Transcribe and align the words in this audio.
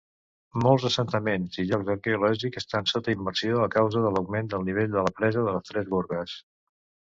Molts 0.61 0.85
assentaments 0.87 1.59
i 1.63 1.65
llocs 1.71 1.91
arqueològics 1.95 2.61
estan 2.61 2.89
sota 2.93 3.15
immersió 3.19 3.61
a 3.67 3.69
causa 3.77 4.03
de 4.07 4.13
l'augment 4.17 4.51
del 4.55 4.67
nivell 4.71 4.91
de 4.97 5.05
la 5.09 5.13
presa 5.21 5.45
de 5.51 5.55
les 5.59 5.71
Tres 5.73 5.93
Gorgues. 5.93 6.37